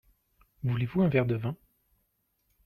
[0.63, 1.55] Voulez-vous un verre de vin?